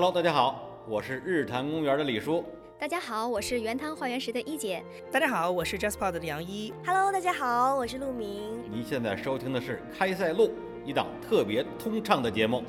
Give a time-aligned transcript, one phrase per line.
[0.00, 2.44] Hello，大家好，我是日坛公园的李叔。
[2.78, 4.80] 大家好，我是原汤化原石的一姐。
[5.10, 6.72] 大家好，我是 JustPod 的杨一。
[6.86, 8.62] Hello，大家好，我是陆明。
[8.70, 10.46] 您现在收听的是《开塞露》
[10.84, 12.62] 一档特别通畅的节目。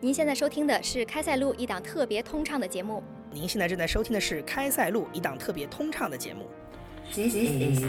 [0.00, 3.00] 您现在收听的是《开塞露》一档特别通畅的节目。
[3.30, 6.48] 您现在正在收听的是《开塞露》一档特别通畅的节目。
[7.14, 7.84] This is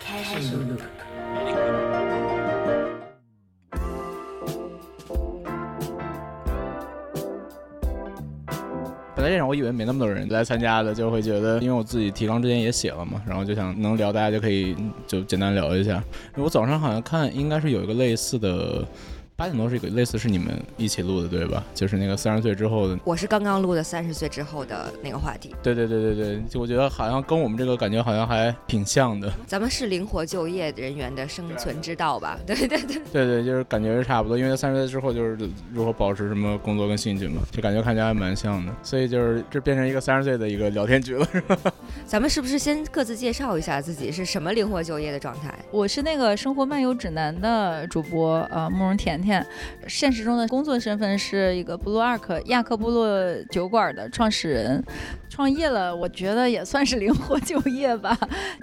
[0.00, 1.85] 开塞露。
[9.46, 14.74] 我以为没那么多人来参加的，就会觉得，因为我自己提纲之前也写了嘛，然后就想能聊，大家就可以
[15.06, 16.02] 就简单聊一下。
[16.36, 18.84] 我早上好像看应该是有一个类似的。
[19.38, 21.62] 八点多是一个类似是你们一起录的对吧？
[21.74, 22.98] 就是那个三十岁之后的。
[23.04, 25.54] 我是刚刚录的三十岁之后的那个话题。
[25.62, 29.30] 对对对对对，就我觉得好像跟我们这个感觉好像还挺像的。
[29.46, 32.38] 咱们是灵活就业人员的生存之道吧？
[32.46, 32.98] 对 对对。
[33.12, 35.38] 对对，就是感觉是差不多，因为三十岁之后就是
[35.70, 38.72] 如何保持什么工作跟兴趣嘛，就感觉看起来还蛮像的。
[38.82, 41.58] 所以就是这变成一个三十岁的一个聊天局了，是吧？
[42.06, 45.54] 咱们是不是先各自介绍一下自己是什么灵活就业的状态？
[45.70, 49.25] 我是那个生活漫游指南的主播呃，慕容甜甜。
[49.86, 53.10] 现实中的工作身份是一个布鲁尔克亚克部落
[53.50, 54.82] 酒馆的创始人，
[55.28, 58.16] 创业了，我觉得也算是灵活就业吧，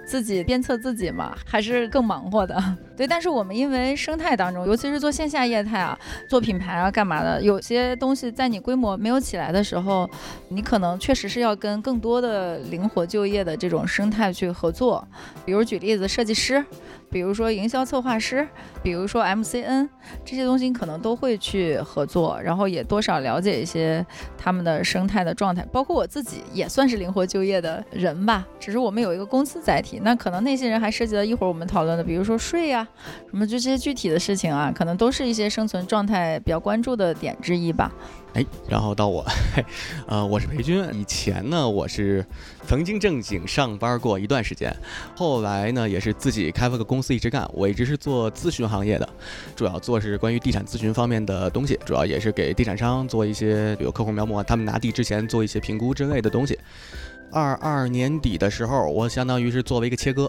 [0.06, 2.62] 自己鞭策自己嘛，还是更忙活的。
[2.96, 5.98] 对，但是我们因为生态当中，尤其是做线下业态啊，
[6.28, 10.08] 做品牌啊，干嘛的，有些东西在你规模没有起来的时候，
[10.48, 15.06] 你可能确实是要跟更多的灵活就业的这种生态去合作。
[15.44, 16.64] 比如举例子，设计师。
[17.14, 18.44] 比如说营销策划师，
[18.82, 19.88] 比如说 MCN
[20.24, 24.04] 这些东西，可能都会去合作，然后也多少了解一些
[24.36, 25.64] 他们的生态的状态。
[25.70, 30.00] 包括我自己也算是灵活就业的人吧，只是我们有一个公司载体。
[30.02, 32.84] 那可能那些人还涉及到一会儿我们讨论的，比如说税呀，
[33.30, 37.92] 什么就这些具体的事情啊，可能都是一些生存状态比较关注的点之一吧。
[38.34, 39.24] 哎，然后到我，
[40.08, 40.84] 呃，我是裴军。
[40.92, 42.26] 以前呢，我是
[42.66, 44.74] 曾经正经上班过一段时间，
[45.14, 47.48] 后来呢，也是自己开了个公司一直干。
[47.54, 49.08] 我一直是做咨询行业的，
[49.54, 56.58] 主要做是关于地产咨询方面的东西，主要也是给地产商做一些，比如客户描摹他们拿地之前做一些评估之类的东西。
[57.30, 60.28] 二二年底的时候，我相当于是作为一个切割。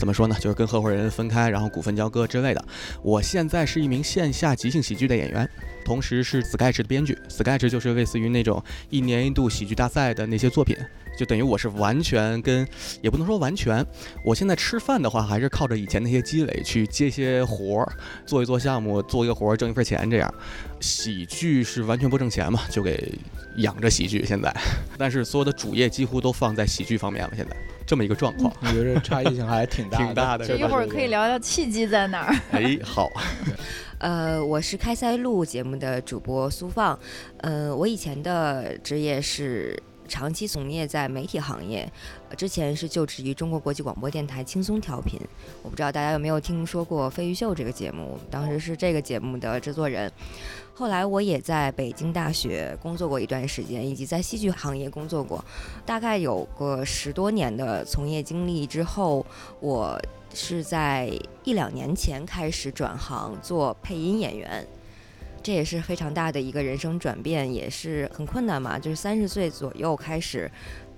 [0.00, 0.34] 怎么说呢？
[0.40, 2.64] 就是跟合伙人分开，然后股份交割之类的。
[3.02, 5.46] 我现在是一名线下即兴喜剧的演员，
[5.84, 7.18] 同时是 Sketch 的编剧。
[7.28, 10.74] Sketch 就是类似于那种一年一度喜剧大赛的那些作品，
[11.18, 12.66] 就等于我是完全跟，
[13.02, 13.84] 也不能说完全。
[14.24, 17.92] 我现在吃饭的话，还是靠着以前那些积累去接些活儿，
[18.24, 20.34] 做一做项目，做一个活儿挣一份钱这样。
[20.80, 23.12] 喜剧是完全不挣钱嘛，就给
[23.58, 24.50] 养着喜剧现在。
[24.96, 27.54] 但是所有的主业几乎都放在喜剧方面了，现在。
[27.90, 30.56] 这么一个状况，我觉得差异性还挺大， 挺大的。
[30.56, 32.36] 一会儿可以聊聊契机在哪儿。
[32.52, 33.10] 哎，好。
[33.98, 36.96] 呃，我是开塞露节目的主播苏放。
[37.38, 41.90] 呃，我以前的职业是长期从业在媒体行业，
[42.36, 45.18] 之前是就职于中国国际广播电台轻松调频。
[45.64, 50.10] 我不知道大家有没有听说过《飞鱼秀》这个节目，当时是这个节目的制作人。
[50.74, 55.44] 后来我也在北京大学工作过一段时间，以及在戏剧行业工作过，
[55.84, 59.24] 大概有个十多年的从业经历之后，
[59.60, 60.00] 我
[60.32, 61.10] 是在
[61.44, 64.66] 一两年前开始转行做配音演员，
[65.42, 70.50] 这也是非常大的一个人生转变，也是很困难嘛，就是三十岁左右开始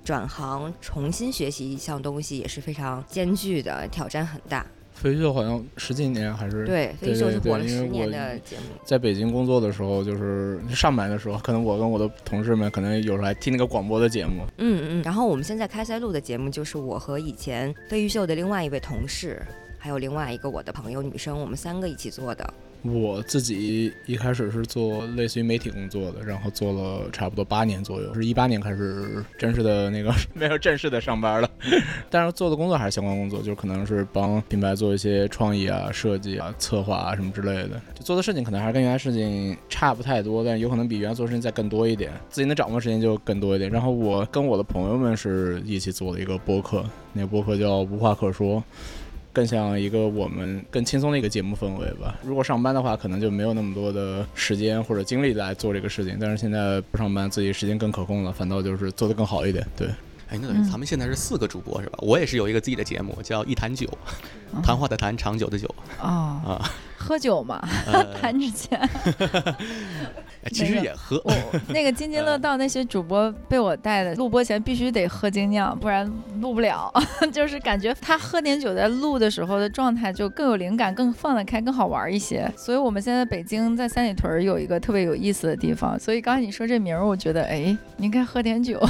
[0.05, 4.65] 转行，重新学习一项东西也是非常艰巨的，挑战很大。
[5.03, 8.63] 飞秀好像十几年还是对，飞秀是火了十年的节目。
[8.85, 14.45] 在北京工作的时候，就是上班的时候，可能我跟我的同事们可能有时候还听那个广播的节目。
[14.59, 15.03] 嗯嗯。
[15.03, 19.43] 然后我们现在开塞录的节目，就是我和以前飞鱼秀的另外一位同事，
[19.77, 22.55] 还有另外一个我的朋友女生，我们三个一起做的。
[22.83, 31.49] 我自己一开始是做类似于媒体工作的，然后做了差不多八年左右，是一八年开始正式的那个 没有正式的上班了，
[32.11, 43.71] 但是做的工作还是相关工作，就可能是帮品牌做一些创意啊、设计啊、策划啊什么之类的，就做的事情可能还是跟原来事情差不太多，但有可能比原来做事情再更多一点，自己能掌握时间就更多一点。
[43.71, 48.63] 然后我跟我的朋友们是一起做了一个播客，那个播客叫无话可说。
[49.33, 52.19] 更像一个我们更轻松的一个节目氛围吧。
[52.23, 56.19] 如果上班的话，可能就没有那么多的时间或者精力来做这个事情。
[56.21, 59.67] 但是现在不上班，自己时间更可控了，反倒就是做得更好一点。
[59.77, 59.89] 对，
[60.29, 61.99] 哎，那咱们现在是四个主播是吧？
[62.03, 63.89] 我也是有一个自己的节目，叫一坛酒，
[64.63, 65.67] 谈话的谈，长久的久。
[66.01, 66.07] 哦
[66.45, 66.71] 啊，
[67.03, 67.61] 喝酒嘛，
[68.21, 68.79] 谈之前。
[70.45, 71.23] 哎其实那个也喝。
[71.25, 71.33] 我
[71.69, 76.05] 那个津津乐道 那些主播被我带的，录播前必须得喝精酿，不然
[76.41, 76.93] 录不了。
[77.33, 82.53] 就是感觉他喝点酒在录的时候的状态就更有灵感，更放得开，更好玩一些。
[82.57, 85.97] 所以我们现在北京在三里屯有一个特别有意思的地方。
[85.97, 88.81] 所以刚才你说这名儿，我觉得哎，你应该喝点酒。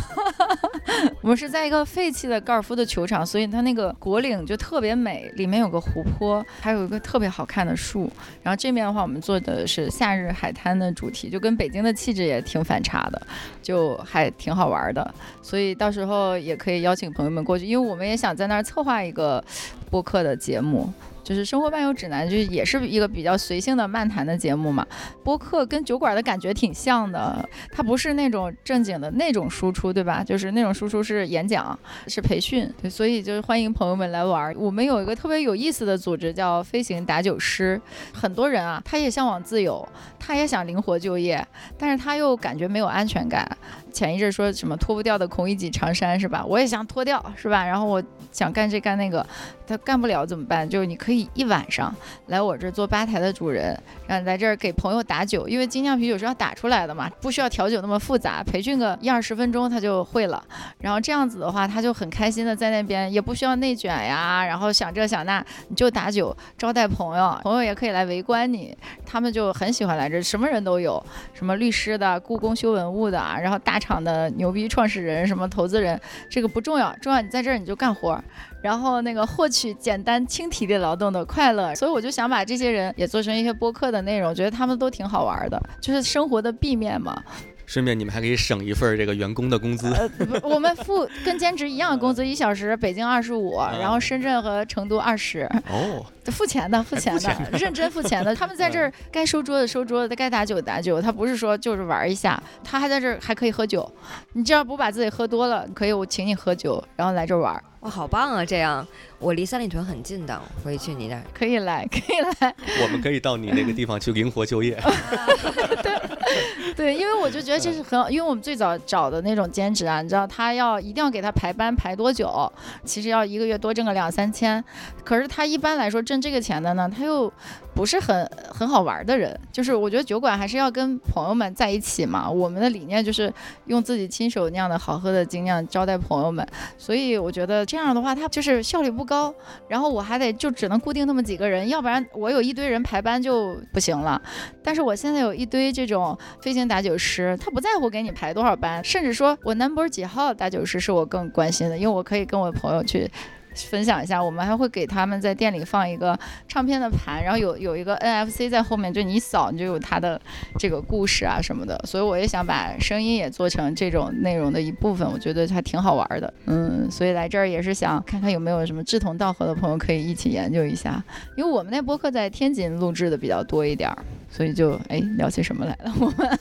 [1.21, 8.02] 我们是在一个废弃的高尔夫的球场，所以它那个果岭就特别美，里面有个湖泊，还有一个特别好看的树。
[8.43, 13.27] 然后这面的话，我们做的是夏日海滩的主题，就跟北京的气质也挺反差的，
[13.63, 15.15] 就还挺好玩的。
[15.43, 19.43] 所以到时候也可以邀请朋友们过去，因为我们也想在那儿策划一个
[19.91, 20.93] 播客的节目。
[21.23, 24.87] 就是《生活漫游指南》，就也是一个比较随性的漫谈的节目嘛。
[25.23, 30.23] 播客跟酒馆的感觉挺像的，它不是那种正经的那种输出，对吧？
[30.25, 34.55] 就是那种输出是演讲，是培训，对，所以就是欢迎朋友们来玩。
[34.57, 37.81] 我们有一个特别有意思的组织叫飞行打酒师，
[38.13, 39.87] 很多人啊，他也向往自由，
[40.19, 41.47] 他也想灵活就业，
[41.79, 43.47] 但是他又感觉没有安全感。
[43.93, 46.45] 前一阵说什么脱不掉的孔乙己长衫是吧？
[46.45, 47.65] 我也想脱掉是吧？
[47.65, 48.03] 然后我
[48.33, 49.25] 想干这干那个，
[49.67, 50.69] 他干不了怎么办？
[50.69, 51.95] 就是你可以一晚上
[52.27, 60.43] 来我这儿做吧台的主人，然后来这儿给朋友打酒，因为精酿啤酒是要打出来的嘛，不需要调酒那么复杂，培训个一二十分钟他就会了。
[60.79, 71.05] 然后这样子的话，他就很开心的在那边，也不需要内卷呀，然后想这想那，你就打酒招待朋友，朋友也可以来围观你，他们就很喜欢来这儿，什么人都有，
[71.35, 76.01] 什么律师的、故宫修文物的，然后大厂的牛逼创始人、什么投资人，
[76.31, 78.23] 这个不重要，重要你在这儿你就干活。
[78.63, 87.21] 然后那个获取简单轻体力劳动的快乐，所以我就想把这些人也做成一些播客的内容，觉得他们都挺好玩的，就是生活的 B 面嘛。
[87.67, 89.95] 顺便你们还可以省一份儿这个员工的工资。
[90.43, 98.35] 我们付跟兼职一样的工资，一小时北京二十五，然后深圳和成都二十，哦，付钱的，付钱的，认真付钱的。
[98.35, 103.91] 他们在这儿该收桌子收桌子，该打酒打酒，他不是说就是玩一下，他还在这儿还可以喝酒。
[104.33, 108.45] 你只要不把自己喝多了，可以我请你喝酒，然后来这儿玩，哇，好棒啊！
[108.45, 108.87] 这样
[109.19, 111.23] 我离三里屯很近的，我可以去你那儿。
[111.35, 112.55] 可以来， 可以来。
[112.81, 114.81] 我们可以到你那个地方去灵活就业。
[116.77, 122.51] 对，因为我就觉得这是很好，因为我们最早找的那种兼职啊，你知道他要一定要给他排班排多久，
[122.85, 124.63] 其实要一个月多挣个两三千，
[125.05, 127.31] 可是他一般来说挣这个钱的呢，他又
[127.75, 133.33] 不是很很好玩的人，就是我觉得酒馆还是要跟朋友们在一起嘛，我们的理念就是
[133.67, 136.47] 用自己亲手酿的好喝的精酿招待朋友们，
[136.77, 139.35] 所以我觉得这样的话，他就是效率不高，
[139.69, 144.21] 然后我还得就只能固定那么几个人，要不然我有一堆人排班就不行了。
[144.63, 153.11] 但是我现在有一堆这种飞行打酒师，他不在乎给你排多少班，甚至说我 number 几号打酒师是我更关心的，因为我可以跟我朋友去。
[153.55, 156.19] 分享一下，我们还会给他们在店里放一个
[156.49, 160.21] 唱片的盘，然后有有一个 NFC 在后面，就你一扫你就有他的
[160.59, 161.79] 这个故事啊什么的。
[161.87, 166.33] 所以我也想把声音也做成这种内容的一部分，我觉得还挺好玩的。
[166.47, 171.03] 嗯，所以来这儿也是想看看有没有什么志同道合的朋友可以一起研究一下，
[171.37, 176.39] 因为我们那播客在天津录制的比较多一点儿，所以就哎聊起什么来了，我们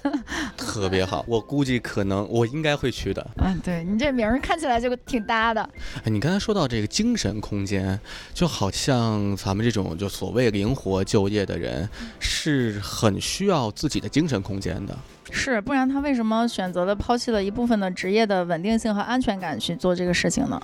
[0.58, 3.26] 特别好， 我估计可能我应该会去的。
[3.38, 5.62] 嗯，对你这名儿看起来就挺搭的。
[6.04, 8.00] 哎，你刚才说到这个精神空间，
[8.32, 11.90] 就好像咱们这种就所谓灵活就业的人，
[12.20, 14.96] 是很需要自己的精神空间的。
[15.32, 20.62] 是，不然他为什么选择了抛弃了一部分的职业的稳定性和安全感去做这个事情呢？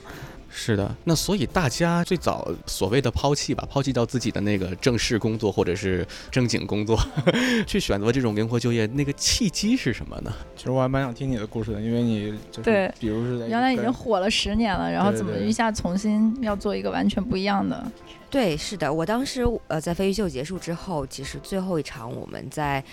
[0.50, 7.00] 是的，那所以大家最早所谓的抛弃吧，抛弃掉自己的那个正式工作或者是正经工作，
[7.68, 10.34] 去选择这种灵活就业，那个契机是什么呢？
[10.56, 17.92] 其实我还蛮想听你的故事的，因为你就是对比如是在原来已经火了十年了，然后怎么一下重新要做一个完全不一样的？
[18.30, 22.84] 对，是的，我当时呃在飞鱼秀结束之后，其实最后一场我们在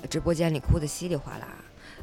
[0.00, 1.48] 呃直播间里哭得稀里哗啦。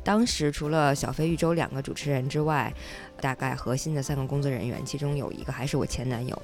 [0.03, 2.74] 当时除了小飞、玉州两个主持人之外，
[3.22, 6.41] 大概核心的三个工作人员，其中有一个还是我前男友。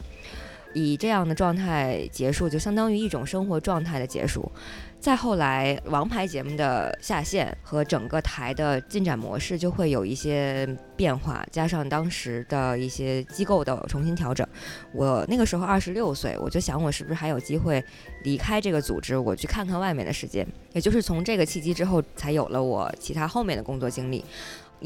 [0.73, 4.51] 以这样的状态结束，就相当于一种生活状态的结束。
[4.99, 14.45] 再后来，王牌节目的下线和整个台的进展模式就会有一些变化，加上当时的一些机构的重新调整。
[14.91, 17.83] 我那个时候二十六岁，我就想我是不是还有机会
[18.23, 20.45] 离开这个组织，我去看看外面的世界。
[20.73, 24.25] 也就是从这个契机之后，才有了我其他后面的工作经历。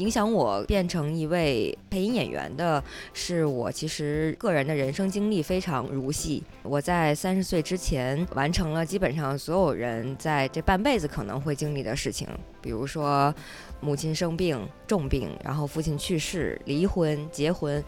[0.00, 6.42] 影响我变成一位配音演员的是我其实个人的人生经历非常如戏。
[6.62, 12.26] 我在三十岁之前完成了基本上所有人在这半辈子可能会经历的事情，
[12.62, 13.32] 比如说
[13.80, 17.84] 母亲生病重病，然后父亲去世、离婚、结婚，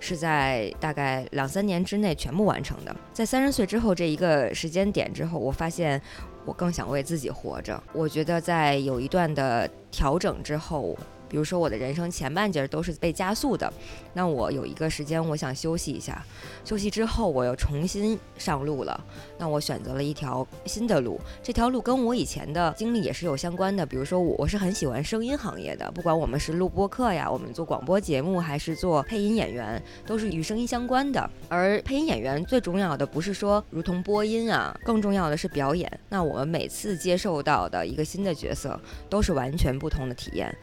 [0.00, 2.94] 是在大概两三年之内全部完成的。
[3.12, 6.02] 在三十岁之后这一个时间点之后，我发现。
[6.44, 7.80] 我更想为自己活着。
[7.92, 10.98] 我觉得在有一段的调整之后。
[11.32, 13.72] 比如说，我的人生前半截都是被加速的，
[14.12, 16.22] 那我有一个时间，我想休息一下。
[16.62, 19.02] 休息之后，我又重新上路了。
[19.38, 23.86] 那我选择了一条新的路，这条路跟我以前的经历也是有相关的。
[23.86, 31.30] 比如说，我我是很喜欢声音行业的，不管我们是录播课呀，我们做广播节目，还是做配音演员，都是与声音相关的。
[31.48, 35.90] 而配音演员最重要的不是说如同播音啊，更重要的是表演。
[36.10, 40.54] 那我们每次接受到的一个新的角色，都是完全不同的体验。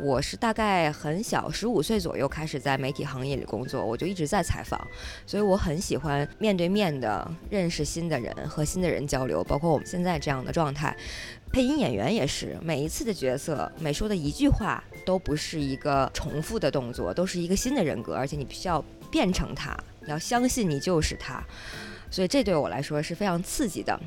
[0.00, 4.80] 我是大概很小，十五岁左右开始在媒体行业里工作，我就一直在采访，
[5.26, 10.96] 所以我很喜欢面对面的认识新的人和新的人交流，包括我们现在这样的状态。
[11.52, 19.74] 配音演员也是，每一次的角色，每说的一句话都不是一个重复的动作，都是一个新的人格，而且你必须要变成他，
[20.06, 21.42] 要相信你就是他，
[22.10, 23.98] 所以这对我来说是非常刺激的。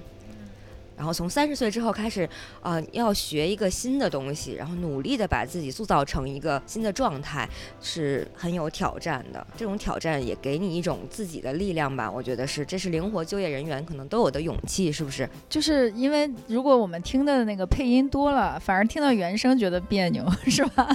[0.99, 2.27] 然后从三十岁之后开始，
[2.61, 7.47] 呃，要学一个新的东西，然后努力的把自己塑造成一个新的状态，
[7.81, 9.47] 是很有挑战的。
[9.55, 15.27] 这种挑战也给你一种自己的力量吧，我觉得是，这是灵活就业人员可能都有的勇气，是不是？
[15.47, 20.93] 就是因为如果我们听的那个配音多了，反而听到原声觉得别扭， 是吧？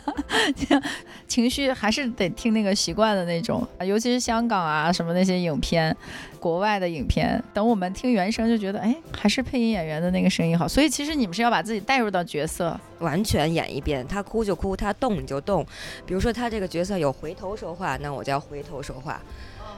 [1.26, 5.96] 情绪还是得听那个习惯的那种，尤其是香港啊什么那些影片。
[6.44, 10.68] 国外的影片，等我们听原声就觉得，哎，还是配音演员的那个声音好。
[10.68, 14.06] 所以其实你们是要把自己带入到角色，完全演一遍。
[14.06, 15.64] 他哭就哭，他动你就动。
[16.04, 19.18] 比如说他这个角色有回头说话，那我就要回头说话。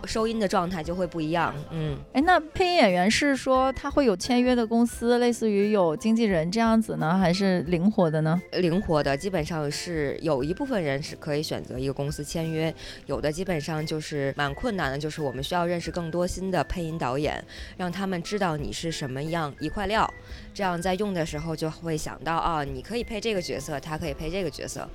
[0.05, 8.41] 收音的状态就会不一样，嗯，哎，那配音演员是说他会有签约的公司，类似于有经纪人这样子呢，还是灵活的呢？
[8.53, 12.73] 灵活的，基本上是有一部分人是可以选择一个公司签约，
[13.07, 17.43] 有的基本上就是蛮困难的，就是我们需要认识更多新的配音导演，
[17.77, 20.09] 让他们知道你是什么样一块料，
[20.55, 24.89] 这样在用的时候就会想到啊，你可以配这个角色，他可以配这个角色。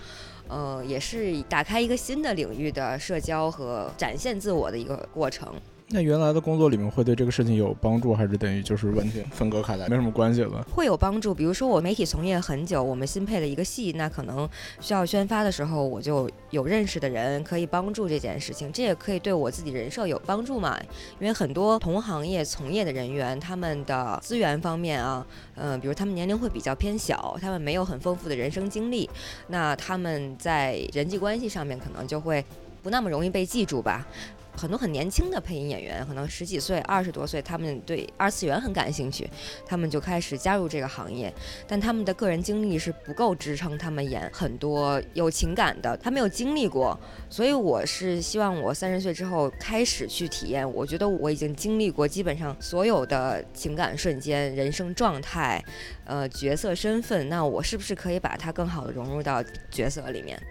[0.52, 5.50] 呃，也是打开一个新的领域的社交和展现自我的一个过程。
[5.94, 10.66] 那原来的工作里面会对这个事情有帮助，还是等于就是完全分割开来，没什么关系了？
[10.74, 11.34] 会有帮助。
[11.34, 14.48] 比如说我媒体从业很久，我们新配了一个戏，那可能
[14.80, 18.72] 需要宣发的时候，我就有认识的人可以帮助这件事情。
[18.72, 20.80] 这也可以对我自己人设有帮助嘛？
[21.20, 29.10] 因为很多同行业从业的人员，他们的资源方面啊，嗯，比如他们年龄会比较偏小，他们没有很丰富的人生经历，
[29.48, 32.44] 那他们在人际关系上面可能就会
[32.82, 34.08] 不那么容易被记住吧。
[34.56, 39.30] 很多很年轻的配音演员，可能十几岁、二十多岁，他们对二次元很感兴趣，
[39.66, 41.34] 他们就开始加入这个行业。
[41.68, 47.00] 但他们的个人经历是不够支撑他们演很多有情感的，他没有经历过。
[47.30, 50.70] 所以我是希望我三十岁之后开始去体验。
[50.74, 55.64] 我觉得我已经经历过基本上所有的情感瞬间、人生状态、
[56.06, 60.42] 呃角色身份，那我是不是可以把它更好的融入到角色里面？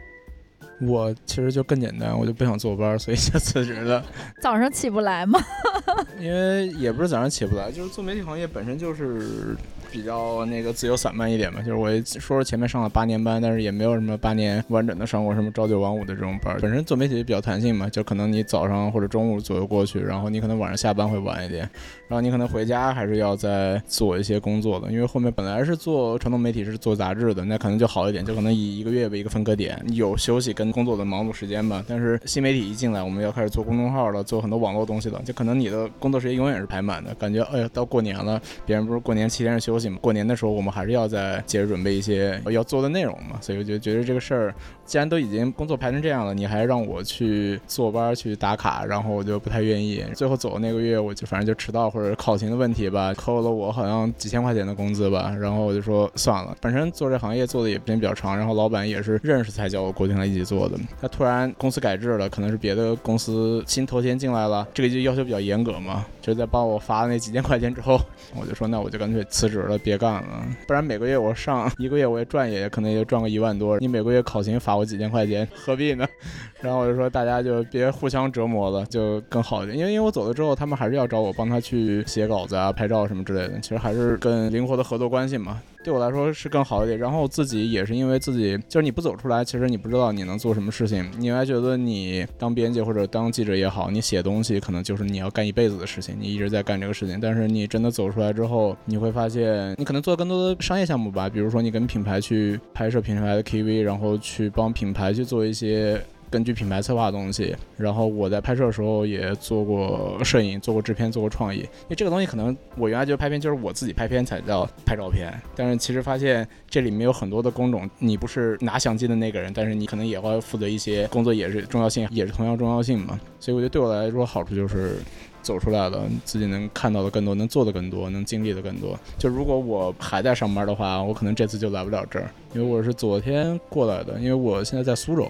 [0.80, 4.04] 我其实就更简单，我就不想坐班，所以就辞职了。
[4.40, 5.38] 早上起不来吗？
[6.18, 9.56] 因为也不是早上起不来，就是做媒体行业本身就是。
[9.92, 16.56] 比较那个自由散漫一点吧，就是我说说前面上了八年班，但是也没有什么八年完整的上过什么朝九晚五的这种班。
[16.60, 21.68] 本身做媒体就比较弹性嘛，就可能你早上或者中午左右过去，然后你可能晚上下班会晚一点，
[22.08, 31.84] 然后你可能回家还是要再做一些工作的，因为后面本来是做传统媒体是做杂志的，那可能就好一点，就可能以一个月为一个分割点，有休息跟工作的忙碌时间吧。
[31.88, 40.50] 但是新媒体一进来，我们要开始做公众号了，做很多网络东西了，就可能你的工作时间永远是排满的，感觉哎呀，到过年了，别人不是过年七天是休过年的时候。
[40.50, 44.54] 我们还是要在接着准备一些要做的内容嘛，所以我就觉得这个事儿，
[44.90, 50.04] 既然都已经工作排成这样了，你还让我去坐班去打卡，然后我就不太愿意。
[50.16, 56.56] 最后走的那个月，我就反正就迟到或者考勤的问题吧，扣了我好像几千块钱的工资吧，然后我就说算了。
[56.60, 60.76] 本身做这行业做的也时间比较长，然后老板也是认识才叫我过去来一起做的。
[61.00, 66.04] 他突然公司改制了，可能是别的公司新头衔进来了，这个就要求比较严格嘛。
[66.20, 67.96] 就在帮我发了那几千块钱之后，
[68.34, 70.44] 我就说那我就干脆辞职了，别干了。
[70.66, 76.06] 不然每个月我上一个月我也赚也可能也赚个一万多，你每个月考勤罚我几千块钱，何必呢？
[76.60, 79.78] 然后我就说大家就别互相折磨了，就更好一点。
[79.78, 83.60] 因为因为我走了之后，他们还是要找我帮他去写稿子啊、拍照什么之类的。
[83.60, 85.60] 其实还是跟灵活的合作关系嘛。
[85.82, 86.98] 对我来说是更好一点。
[86.98, 91.10] 然后自己也是因为自己就是你不走出来，其实你不知道你能做什么事情。
[91.18, 97.18] 你原来觉得你当编辑或者当记者也好，你写东西可能就是你要干一辈子的事情，你一直在干这个事情。
[97.20, 106.00] 但是你真的走出来之后，你会发现你可能做更多的商业项目吧，比如说你跟品牌去拍摄品牌的 KV，然后去帮品牌去做一些。
[106.30, 111.58] 根据品牌策划的东西，然后我在拍摄的时候也做过摄影，做过制片，做过创意。
[111.58, 123.18] 因为这个东西可能我原来觉得拍片就是我自己拍片才叫拍照片，但是其实发现这里面有很多的工种，你不是拿相机的那个人，但是你可能也会负责一些工作，也是重要性，也是同样重要性嘛。
[123.40, 124.98] 所以我觉得对我来说好处就是
[125.42, 128.98] 走出来了，自己能看到的更多，能做的更多，能经历的更多。
[129.18, 135.26] 就如果我还在上班的话，我可能这次就来不了这儿，因为我是昨天过来的，因为我现在在苏州。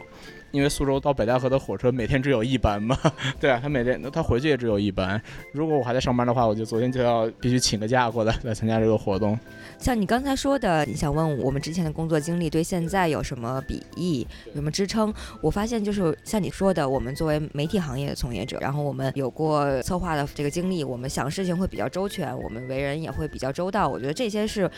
[0.51, 2.99] 因为苏州到北戴河的火车每天只有一班嘛，
[3.41, 5.21] 对啊，他每天他回去也只有一班。
[5.53, 9.39] 如果我还在上班的话，我就昨天就要必须请个假过来来参加这个活动。
[9.79, 15.13] 像你刚才说的，你想问我们之前的工作经历对现在有什么比翼，有什么支撑？
[15.41, 23.89] 我发现就是像你说的，我们作为媒体行业的从业者，然后我们有过策划的这个经历，我们想事情会比较周全，我们为人也会比较周到。
[23.89, 24.71] 我觉得这些是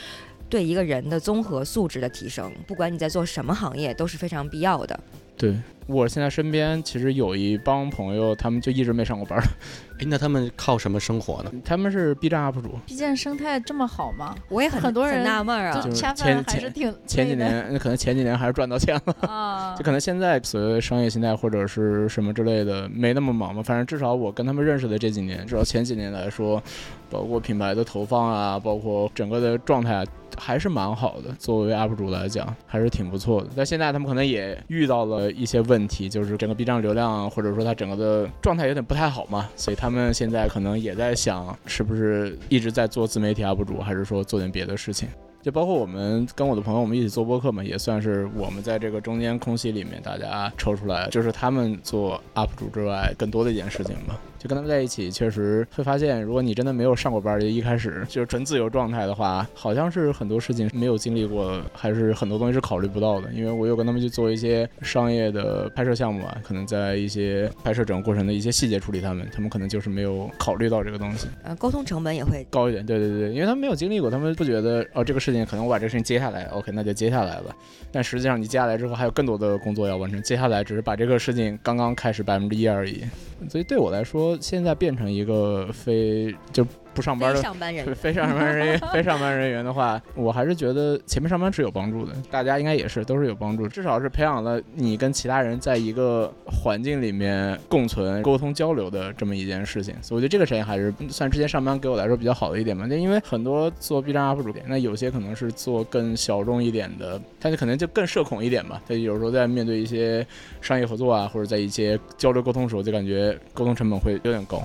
[0.49, 4.99] 对一个人的综合素质的提升，不管你在做什么行业都是非常必要的。
[5.43, 5.57] 对
[5.89, 9.43] 我现在身边其实有一帮朋友，他们就一直没上过班儿。
[9.99, 11.53] 哎，那他们靠什么生活呢？
[11.65, 12.79] 他们是 B 站 UP 主。
[12.87, 14.35] B 站生态这么好吗？
[14.49, 15.75] 我也很很多人纳闷啊。
[15.75, 19.29] 就是恰前还是挺前几年，那可能前几年还是赚到钱了。
[19.29, 23.61] 啊 就可能现在所谓的商业心态或者是什么之类的没那么忙嘛。
[23.61, 26.63] 反正至少我跟他们认识的这几年，至少前几年来说，
[27.11, 30.05] 包括品牌的投放啊，包括整个的状态啊，
[30.39, 31.33] 还是蛮好的。
[31.39, 33.51] 作为 UP 主来讲，还是挺不错的。
[33.55, 45.09] 但现在他们可能也遇到了一些问题，就是整个 B 站流量或者说它整个的状态有点不太好嘛，所以他们现在可能也在想，是不是一直在做自媒体 UP 主，还是说做点别的事情。
[45.43, 54.17] 就包括我们跟我的朋友，我们一起做播客嘛，也算是我们在这个中间空隙里面，大家抽出来，就是他们做 UP 主之外更多的一件事情吧。
[54.43, 63.31] 就跟他们在一起，确实会发现，如果你真的没有上过班，就一开始就是纯自由状态的话，好像是很多事情没有经历过，还是很多东西是考虑不到的。
[63.33, 71.29] 因为我有跟他们去做一些商业的拍摄项目啊，可能在一些拍摄整个过程的一些细节处理，他们他们可能就是没有考虑到这个东西。
[71.45, 77.55] 呃，沟通成本也会高一点，对对对，因为他们没有经历过，他们不觉得哦，这个事情可能我把这个事情接下来，OK，那就接下来吧。
[77.93, 83.05] 但实际上你接下来之后还有更多的工作要完成，接下来只是把这个事情刚刚开始百分之一而已。
[83.49, 99.95] 所以对我来说，现在变成一个非就不上班非的上班人非非上班人 员 非上班人员的话，我还是觉得前面上班是有帮助的，大家应该也是都是有帮助，至少是培养了你跟其他人在一个环境里面共存、沟通交流的这么一件事情。
[100.03, 102.85] 所以我觉得这个事情还是算之前上班给我来说比较好的一点吧。
[102.89, 108.83] 那因为很多做 B 站 UP 主，那有些可能是做更小众一点的，他就可能就更社恐一点吧。
[108.87, 110.27] 他有时候在面对一些
[110.61, 114.63] 商业合作啊，或者在一些交流沟通的时候，就感觉沟通成本会有点高。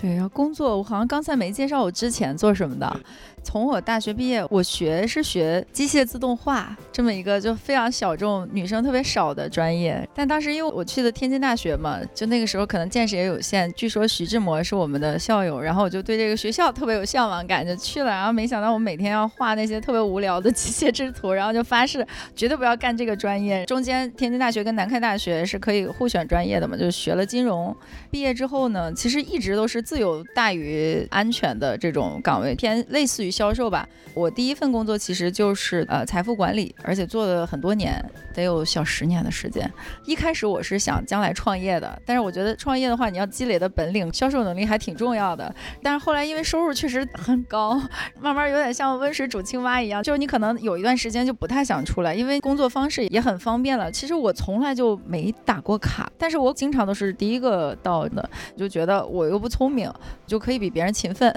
[0.00, 3.00] 对，然后工作我好像刚才没介绍我之前做什么的。
[3.42, 10.06] 从我大学毕业，我学是学机械自动化这么一个就非常小众、女生特别少的专业。
[10.14, 13.72] 但当时因为我去的天津大学嘛，就那个时候可能见识也有限。
[13.74, 18.10] 据说徐志摩是我们的校友，然后我就对这个学校特别有向往感，就去了。
[18.10, 22.06] 然后没想到我每天要画那些特别无聊的机械制图，然后就发誓
[22.36, 23.64] 绝对不要干这个专业。
[23.64, 27.74] 中间天津大学跟南开大学是可以互选专业的嘛，就学了金融。
[28.10, 33.88] 毕业之后呢，其实一直都是自由大于安全的这种岗位，偏类似于销售吧。
[34.12, 37.94] 我第一份工作其实就是呃财富管理，而且做了很多年，
[38.34, 39.66] 得有小十年的时间。
[40.04, 45.54] 一开始我是想将来创业的，但是我觉得创业的话，你要积累的本领、销售能力还挺重要的。
[45.82, 47.80] 但是后来因为收入确实很高，
[48.20, 53.90] 慢慢有点像温水煮青蛙一样，就是你可能有一段时间就不太想出来，因为工作方式也很方便了。
[53.90, 59.77] 其实我从来就没打过卡，但是我经常都是第一个到的，就觉得我又不聪明，
[60.26, 61.30] 就可以比别人勤奋，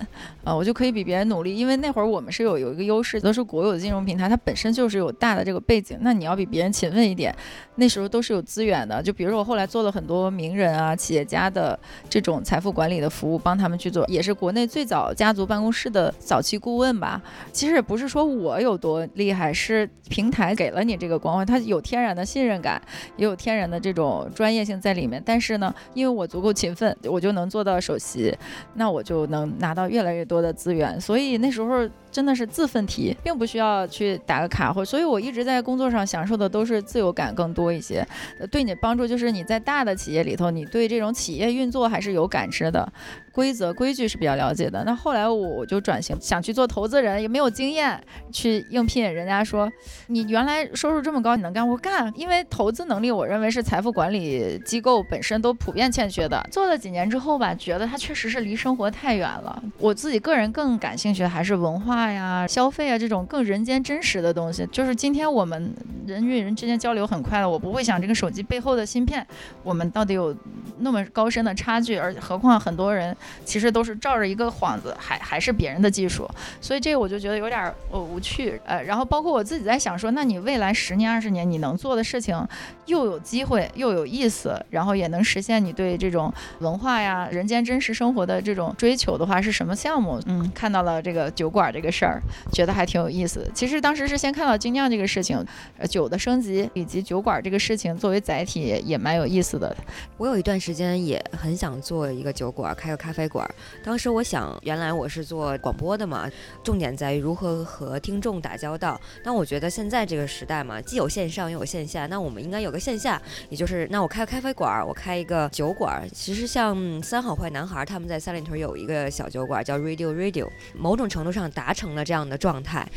[0.43, 1.55] 啊、我就可以比别人努力。
[1.55, 7.35] 因为那会儿我们是有有一个优势，都是国有的金融平台，它本身就是有大的这个背景，那你要比别人勤奋一点。
[7.75, 11.77] 那时候都是有资源的，就比如说我后来做了很多名人啊、企业家的
[12.09, 17.21] 这种财富管理的服务，帮他们去做，也是国内最早家族办公室的早期顾问吧。
[17.51, 22.79] 其实也不是说我有多厉害，是平台给了你这个光环，它有天然的信任感，
[23.15, 25.21] 也有天然的这种专业性在里面。
[25.25, 28.30] 但是呢，因为我足够勤奋，我就能做到首席，
[28.73, 30.99] 那我就能拿到越来越多的资源。
[30.99, 34.83] 所以那时候真的是自奋题，并不需要去打个卡或。
[34.83, 38.05] 所以我一直在工作上享受的都是自由感更多一些。
[38.51, 42.91] 对你帮助就是你在大的企业里头，你对这种企业运作还是有感知的。
[43.33, 47.97] 规则规矩是比较了解的，那后来我我就转型，想去做投资人，也没有经验，
[48.29, 49.01] 去应聘。
[49.01, 49.71] 人家说
[50.07, 51.65] 你原来收入这么高，你能干？
[51.65, 56.45] 我干，因为投资能力，我认为是财富管理机构本身都普遍欠缺的。
[56.51, 59.63] 做了几年之后吧，觉得它确实是离生活太远了。
[59.77, 64.65] 我自己个人更感兴趣的还是文化呀、消费啊这种更人间真实的东西。
[64.71, 65.73] 就是今天我们
[66.07, 69.27] 人与人之间交流很快了，我不会想这个手机背后的芯片，
[69.61, 70.33] 我们到底有
[70.79, 73.01] 那么高深的差距，而何况很多人。
[73.43, 76.29] 其实都是照着一个幌子，还还是别人的技术，
[76.61, 78.57] 所以这个我就觉得有点呃无趣。
[78.65, 82.47] 呃，然后包括我自己在想说，那你未来十年、二十年你能做的事情，
[82.85, 90.21] 又有机会又有意思，然后也能实现你对这种文化呀、人间真实生活的这种追求的话，是什么项目？
[90.27, 92.19] 嗯，看到了这个酒馆这个事儿，
[92.51, 93.51] 觉得还挺有意思的。
[93.53, 95.45] 其实当时是先看到精酿这个事情，
[95.87, 99.75] 酒的升级以及酒馆这个事情作为载体也蛮有意思的。
[100.17, 103.11] 我有一段时间也很想做一个酒馆，开个咖啡。
[103.11, 103.47] 咖啡馆，
[103.83, 106.31] 当时我想，原来我是做广播的嘛，
[106.63, 108.99] 重点在于如何和听众打交道。
[109.25, 116.07] 那我觉得现在这个时代嘛，既有线上又有线下，那我们应该有个线下，也就是那我开个咖啡馆，我开一个酒馆。
[116.13, 122.87] 其实像三好坏男孩他们在三里屯有一个小酒馆叫 Radio Radio，某种程度上达成成了这样的状态。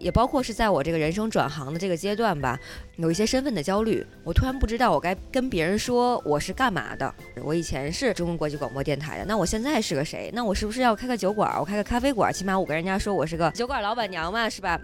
[0.00, 2.58] 也包括是在我这个人生转行的这个阶段吧，
[2.96, 4.04] 有一些身份的焦虑。
[4.24, 7.14] 我突然不知道我该跟别人说我是干嘛的。
[7.42, 10.30] 我以前是中国国际广播电台的，那我现在是个谁？
[10.34, 11.56] 那我是不是要开个酒馆？
[11.58, 14.78] 我开个咖啡馆，起码我跟人家说我是个酒馆老板娘嘛，是吧？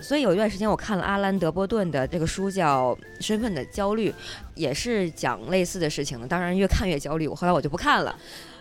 [0.00, 4.10] 所以有一段时间我看了阿兰·德波顿的这个书，叫《身份的焦虑》，
[4.56, 6.26] 也是讲类似的事情的。
[6.26, 8.16] 当然越看越焦虑，我后来我就不看了。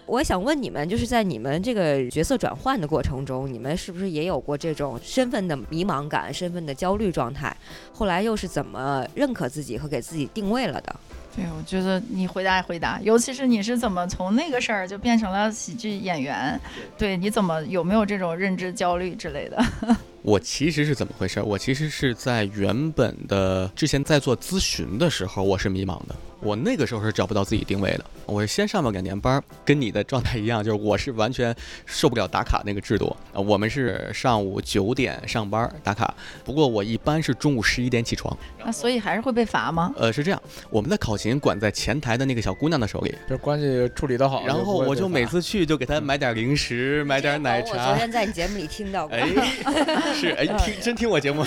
[0.08, 7.56] 我想问你们，就是在你们这个角色转换的过程中，你们是不是也有过这种身份的迷茫感、身份的焦虑状态？
[7.92, 10.96] 后来又是怎么认可自己和给自己定位了的？
[11.36, 16.60] 对，我觉得你回答回答，尤其是你是怎么从那个事儿就变成了喜剧演员？
[16.98, 19.62] 对，你怎么有没有这种认知焦虑之类的？
[20.26, 21.40] 我其实是怎么回事？
[21.40, 26.16] 我其实是在原本的之前在做咨询的时候，我是迷茫的。
[26.42, 28.06] 我那个时候是找不到自己定位的。
[28.26, 33.16] 我是先上了两年班，跟你的状态一样，就是我是完全受不了打卡那个制度。
[33.34, 38.36] 呃，我们是上午九点上班打卡，不过我一般是中午十一点起床。
[38.64, 39.94] 那所以还是会被罚吗？
[39.96, 44.46] 呃，是这样，我们的考勤管在前台的那个小姑娘的手里，就关系处理得好。
[44.46, 47.70] 然后我就每次去就给她买点零食，买点奶茶。
[47.70, 49.16] 我昨天在你节目里听到过。
[49.16, 49.28] 哎，
[50.16, 51.44] 是哎，听真听我节目。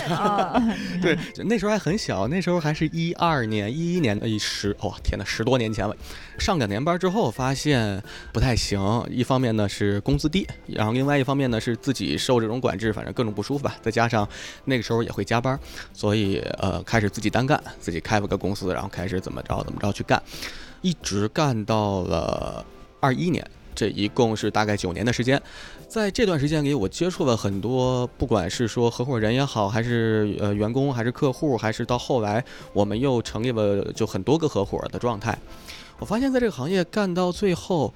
[1.00, 4.76] 对，那时候还很小，那时候还是一二年、一一年的一十。
[4.82, 5.96] 哇，天哪，十多年前了。
[6.38, 8.02] 上两年班之后，发现
[8.32, 8.78] 不太行。
[9.10, 13.74] 一方面呢是工资低，然后另外一方面呢是自己受这种管制，反正各种不舒服吧。
[13.80, 14.28] 再加上
[14.66, 15.58] 那个时候也会加班，
[15.92, 20.22] 所以呃开始自己单干，自己开了个公司，然后开始怎么着怎么着去干，
[20.82, 22.64] 一直干到了
[23.00, 23.44] 二一年。
[23.74, 25.40] 这一共是大概九年的时间。
[25.88, 35.36] 在这段时间里，我接触了很多，不管是说合伙人也好，还是呃员工，还是客户，还是到后来我们又成立了就很多个合伙的状态。
[35.98, 37.92] 我发现，在这个行业干到最后，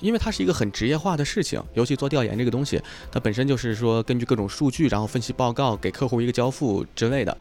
[0.00, 2.80] 因为它是一个很职业化的事情，尤其做调研这个东西，
[3.12, 7.36] 它本身就是说根据各种数据，然后分析报告给客户一个交付之类的，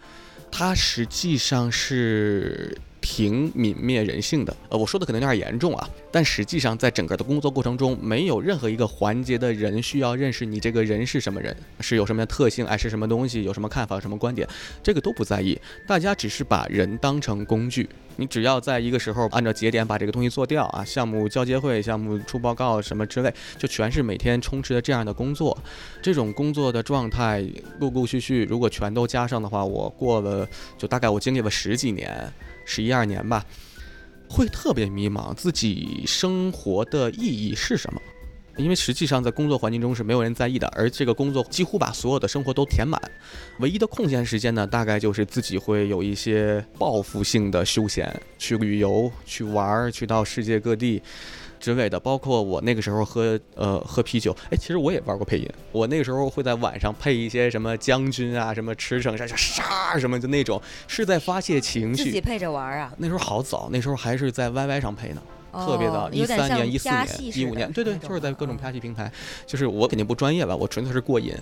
[0.52, 2.78] 它实际上是。
[3.04, 14.48] 挺泯灭人性的，呃，我说的可能有点严重啊，但实际上在整个的工作过程中，没有任何一个环节的人需要认识你这个人是什么人，是有什么样的特性，爱吃什么东西，有什么看法，有什么观点，
[14.82, 25.58] 这个都不在意，大家只是把人当成工具，你只要在一个时候按照节点把这个东西做掉啊，项目交接会、项目出报告什么之类，就全是每天充斥着这样的工作，
[26.02, 27.44] 这种工作的状态
[27.80, 32.32] 陆陆续续，如果全都加上的话，我过了就大概我经历了十几年。
[32.65, 33.45] 十一二年吧，
[34.30, 38.02] 会特别迷茫，自己生活的意义是什么？
[38.56, 43.02] 因为实际上在工作环境中是没有人在意的，而这个工作几乎把所有的生活都填满，
[43.60, 51.02] 唯一的空闲时间呢，大概就是自己会有一些报复性的休闲，去旅游，去玩儿，去到世界各地。
[51.63, 62.04] 之类的，包括我那个时候喝呃喝啤酒，哎，其实我也玩过配音，我那个时候会在晚上配一些什么将军啊，什么驰骋啥啥什么就那种，是在发泄情绪。
[62.04, 62.93] 自己配着玩啊？
[62.97, 65.21] 那时候好早，那时候还是在 YY 上配呢，
[65.54, 69.12] 特别早，一三年、一四年、一五年，对对，就是在各种拍戏平台，
[69.46, 71.34] 就是我肯定不专业吧，我纯粹是过瘾，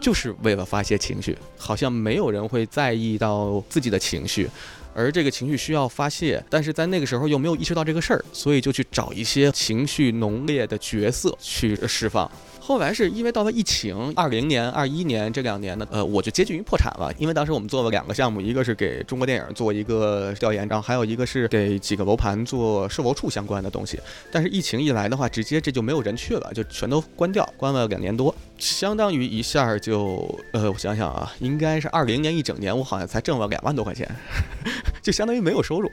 [0.00, 4.48] 就是为了发泄情绪，好像没有人会在意到自己的情绪。
[4.94, 12.30] 而这个情绪需要发泄，但是在那个时候又没有意识到这个事儿，所以就去找一些情绪浓烈的角色去释放。
[12.66, 24.00] 后来是因为到了疫情，二零年、二一年这两年呢，呃，我就接近于破产了，因为当时我们做了两个项目，一个是给中国电影做一个调研，然后还有一个是给几个楼盘做售楼处相关的东西。
[24.32, 34.10] 但是疫情一来的话，直接这就没有人去了，就全都关掉，关了两年多，相当于一下就，呃，我想想啊，应该是二零年一整年，我好像才挣了两万多块钱，
[35.00, 35.88] 就相当于没有收入。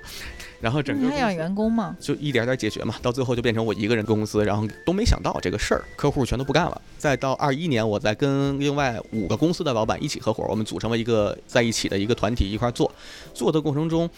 [0.63, 1.93] 然后整个你还养员工吗？
[1.99, 6.81] 就一点点解决嘛，到最后就变成我一个人公司，然后都没想到这个事儿，客户全都不干了。
[6.97, 12.89] 再到二一年，我再跟另外五个公司的老板一起合伙，我们组成了一个在一起的一个团体一块做，
[13.33, 14.09] 做的过程中，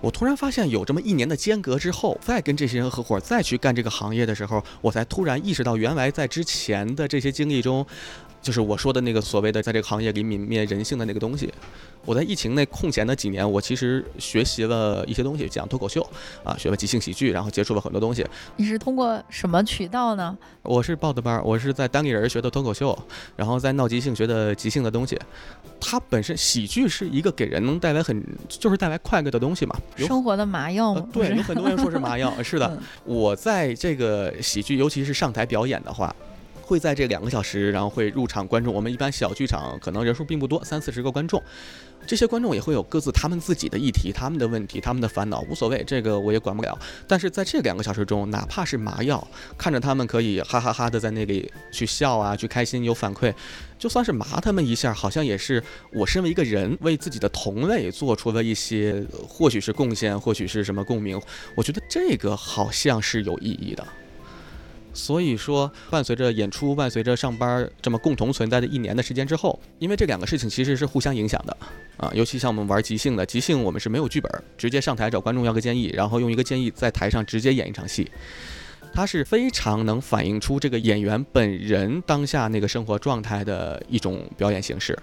[0.00, 7.86] 我突然发现有这么一年的间隔之后，再跟这些人合伙再去干这个行业的时候，我才突然意识到，原来在之前的这些经历中。
[8.48, 11.52] 就是我说的那个所谓的在这个行业里泯灭人性的那个东西。
[12.06, 16.00] 我在疫情那空闲的几年，我其实学习了一些东西，讲脱口秀
[16.42, 18.26] 啊，学了即兴喜剧，然后接触了很多东西。
[18.56, 20.34] 你是通过什么渠道呢？
[20.62, 22.98] 我是报的班，我是在单立人学的脱口秀，
[23.36, 25.18] 然后在闹即兴学的即兴的东西。
[25.78, 31.06] 它本身喜剧是一个给人能带来很就是带来快乐的东西嘛，生活的麻药吗？
[31.12, 32.32] 对，有很多人说是麻药。
[32.42, 36.14] 是的，我在这个喜剧，尤其是上台表演的话。
[36.68, 38.74] 会在这两个小时，然后会入场观众。
[38.74, 41.42] 我们一般小剧场可能人数并不多，三四十个观众。
[42.06, 46.78] 这些观众也会有各自他们自己的议题、他们的问题、他们的烦恼，无所谓，这个我也管不了。
[47.06, 49.26] 但是在这两个小时中，哪怕是麻药，
[49.56, 53.32] 看着他们可以哈哈哈的在那里去笑啊，去开心，有反馈，
[53.78, 61.20] 就算是麻他们一下，好像也是我身为一个人为自己的同类做出了一些，或许是贡献，或许是什么共鸣。
[61.54, 63.86] 我觉得这个好像是有意义的。
[64.98, 71.56] 所以说，伴随着演出，伴随着上班，这么共同存在的一年的时间之后，因为这两个事情其实是互相影响的
[71.96, 72.10] 啊。
[72.12, 78.10] 尤其像我们玩即兴的，即兴我们是没有剧本，直接上台找观众要个建议，然后用一个建议在台上直接演一场戏，
[78.92, 84.98] 它是非常能反映出这个演员本人当下那个生活状态的一种表演形式。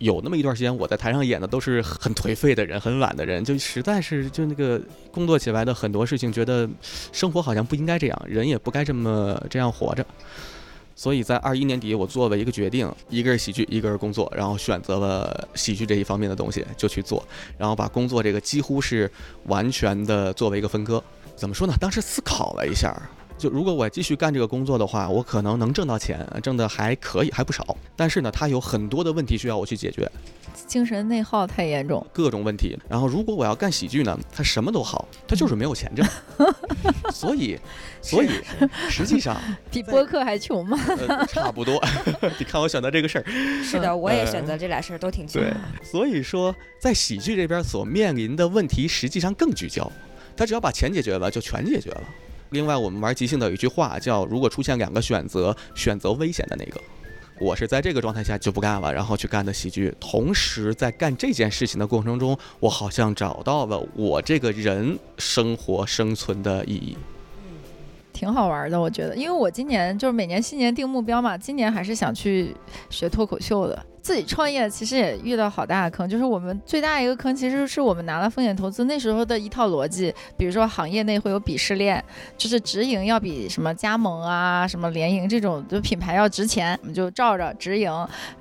[0.00, 4.80] 有那么一段时间，我在台上演的都是很颓废的人，很懒的人，就实在是就那个
[5.12, 6.68] 工作起来的很多事情，觉得
[7.12, 10.04] 生活好像不应该这样，人也不该这么这样活着。
[10.96, 17.22] 所以在二一年底，我做了一个决定，一个是喜剧，一个是工作，然后选择了喜剧这一方面的东西就去做，
[17.58, 19.10] 然后把工作这个几乎是
[19.44, 21.02] 完全的作为一个分割。
[21.36, 21.74] 怎么说呢？
[21.78, 22.94] 当时思考了一下。
[23.40, 27.74] 就如果我继续干这个工作的话，我可能能挣到钱，挣的还可以，还不少。
[27.96, 30.06] 但是呢，它有很多的问题需要我去解决，
[30.66, 32.78] 精神内耗太严重，各种问题。
[32.86, 36.06] 然后如果我要干喜剧呢，它什么都好，它就是没有钱挣。
[37.10, 37.58] 所以，
[38.02, 38.28] 所以
[38.90, 39.40] 实际上
[39.72, 40.78] 比播客还穷吗？
[41.26, 41.82] 差不多。
[42.38, 43.24] 你看我选择这个事儿，
[43.64, 45.40] 是的，我也选择这俩事儿都挺穷。
[45.40, 45.50] 对，
[45.82, 49.90] 所以说在喜剧这边所面临的问题实际上更聚焦，
[50.36, 52.02] 他只要把钱解决了，就全解决了。
[52.50, 56.80] 另外，我们玩即兴的有一句话叫：“如果出现两个选择，选择危险的那个。”
[57.40, 59.94] 我是在这个状态下就不干了，然后去干的喜剧。
[59.98, 66.98] 同时，在干这件事情的过程中，我好像找到了我这个人生活生存的意义。
[68.12, 72.54] 挺好玩的，我觉得，因为我今年就是每年新年定目标嘛，今年还是想去
[72.90, 73.86] 学脱口秀的。
[74.02, 82.02] 自己创业其实也遇到好大的坑，就是我们最大一个坑其实是我们拿了风险投资那时候的一套逻辑，比如说行业内会有鄙视链，
[82.36, 87.92] 就是直营要比什么加盟啊、什么联营这种就品牌要值钱，我们就照着直营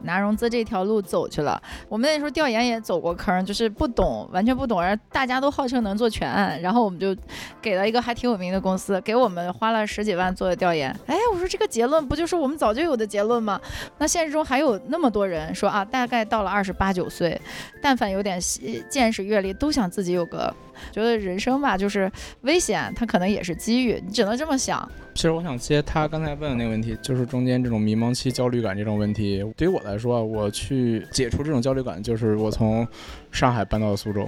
[0.04, 1.62] 拿融资这条路走去了。
[1.88, 7.16] 我们那时候调研也走过坑，就是不懂，完全不懂，而大家都号称能做全案，然后我们就
[7.62, 10.90] 给了一个还挺有名的公司，给我们花了十几万做的调研。
[11.06, 13.60] 哎，我说这个结论不就是我们早就有的结论吗？
[13.98, 15.50] 那现实中还有那么多人。
[15.60, 17.40] 说啊，大概到了二十八九岁，
[17.82, 18.40] 但凡有点
[18.90, 20.54] 见识阅历，都想自己有个，
[20.92, 22.10] 觉得人生吧，就是
[22.42, 24.90] 危险，它可能也是机遇，你只能这么想。
[25.14, 32.88] 其实我想接他刚才问的那个问题，就是中间这种迷茫期、焦虑感这种问题，对于我来说，我去解除这种焦虑感，就是我从
[33.30, 34.26] 上海搬到了苏州，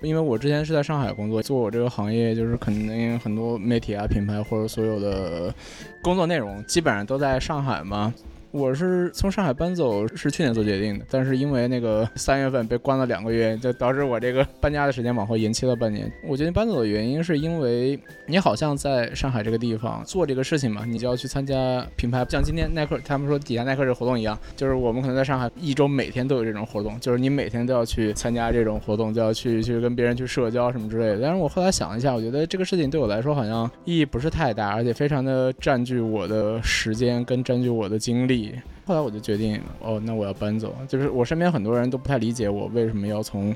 [0.00, 5.54] 因为我之前是在上海工作，做我这个行业，就是肯定很多媒体啊、品牌或者所有的
[6.02, 8.12] 工作内容，基本上都在上海嘛。
[8.52, 16.12] 我是从上海搬走，是去年做决定的，但是因为那个 三月份被关了两个月，就导致我这个搬家的时间往后延期了半年。
[16.26, 31.20] 我决定搬走的原因是因为你好像在上海这个地方做这个事情嘛，你就要去参加品牌，像今天耐克他们说底下耐克这活动一样，就是我们可能在上海一周每天都有这种活动，就是你每天都要去参加这种活动，就要去去跟别人去社交什么之类的。
[31.22, 38.41] 但是我后来想了一下，我觉得这个事情对我来说好像意义不是太大，而且非常的占据我的时间跟占据我的精力。
[38.84, 40.74] 后来我就决定，哦，那我要搬走。
[40.88, 43.54] 就是我身边很多人都不太理解我为什么要从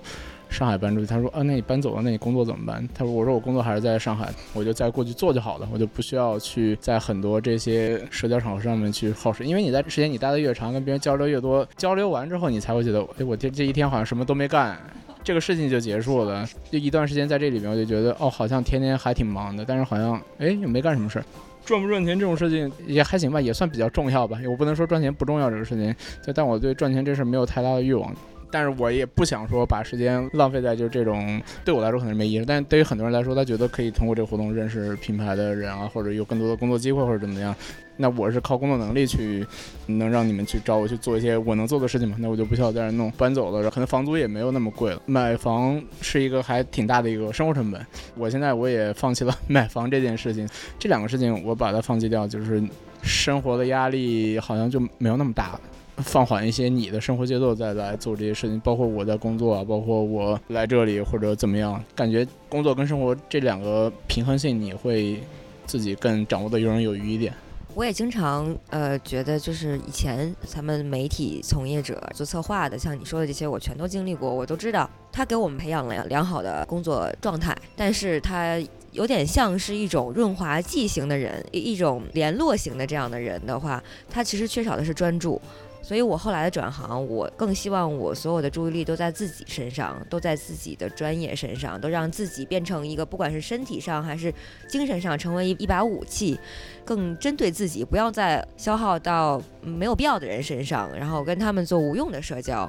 [0.48, 1.06] 上海搬出去。
[1.06, 2.88] 他说啊，那你搬走了，那你工作怎么办？
[2.94, 14.78] 他说我说我工作还是在上海，我就再过去做就好了，我就不需要去在很多这些社交场合上面去耗时，因为你在时间你待的越长，跟别人交流越多，交流完之后你才会觉得，哎，我这这一天好像什么都没干。
[15.24, 21.24] 这个事情就结束了，就一段时间在这里面，我就觉得哦，好像天天还挺忙的，但是好像哎又没干什么事儿。
[21.66, 24.38] 赚不赚钱这种事情也还行吧，也算比较重要吧。
[24.48, 28.14] 我不能说赚钱不重要这个事情，就但我对赚钱这事没有太大的欲望。
[28.48, 37.54] 但是我也不想说把时间浪费在就是这种对我来说可能没意思，但是对于很多人来说，他觉得可以通过这个活动认识品牌的人啊，或者有更多的工作机会或者怎么样。
[37.96, 39.46] 那我是靠工作能力去
[39.86, 42.16] 能让你们去找我去做一些我能做的事情嘛？
[42.18, 43.10] 那我就不需要在这弄。
[43.12, 45.00] 搬走了，可能房租也没有那么贵了。
[45.06, 47.84] 买房是一个还挺大的一个生活成本。
[48.16, 52.62] 我现在我也放弃了买房这件事情，这两个事情我把它放弃掉，就是
[53.02, 55.60] 生活的压力好像就没有那么大了。
[55.98, 65.18] 放缓一些你的生活节奏，再来做这些事情，包括我在工作啊，包括我来这里或者怎么样，感觉工作跟生活这两个平衡性，你会
[65.64, 67.32] 自己更掌握的游刃有余一点。
[67.76, 78.58] 我也经常呃觉得，就是以前咱们媒体从业者做策划的，像你说的这些，我全都经历过，我都知道，他给我们培养了良好的工作状态，但是他
[78.92, 85.38] 有点像是一种润滑剂型的人，一种联络型的这样的人的话，他其实缺少的是专注。
[85.86, 94.34] 所以我后来的转行，我更希望我所有的注意力都在自己身上，都在自己的专业身上，都让自己变成一个不管是身体上还是
[94.68, 96.36] 精神上成为一一把武器，
[96.84, 102.68] 更针对自己，不要再消耗到没有必要的人身上，然后跟他们做无用的社交，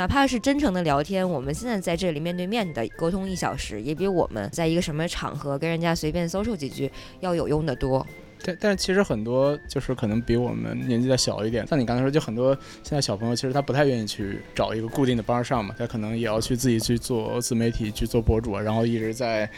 [0.00, 8.06] 哪怕是真诚的聊天，我们现在在这里面对面的沟通一小时，也比我们在一个什么场合跟人家随便 social 几句要有用的多。
[8.42, 19.50] 但但其实很多就是可能比我们年纪再小一点，像你刚才说，就很多现在小朋友其实他不太愿意去找一个固定的班上嘛，他可能也要去自己去做自媒体，去做博主，然后一直在。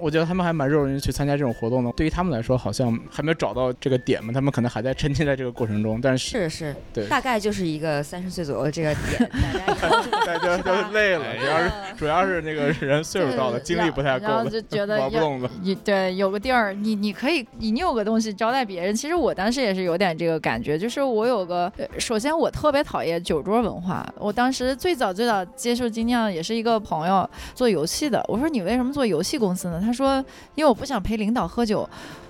[0.00, 1.92] 我觉得他们还蛮热衷于去参加这种活动的。
[1.92, 6.00] 对于他们来说，好像还没有找到这个点嘛，他们可能还在沉浸在这个过程中。
[6.00, 9.30] 但是是是，对，大概就是一个三十岁左右的这个点，
[10.26, 15.50] 大家就累了，主要是主要是那个人岁数到了，精力不太够然后就 觉得玩不动了。
[15.62, 18.94] 你对有个地儿，你你可以你你有个东西招待别人。
[18.94, 24.06] 其实我当时也是有点这个感觉，就是我有个，首先我特别讨厌酒桌文化。
[24.18, 29.80] 我当时最早最早接触精酿也是一个朋友做游戏的，我说你为什么做游戏公司呢？
[29.80, 30.24] 他他说
[30.54, 30.68] 因为。
[30.68, 31.88] 我不想陪领导喝酒。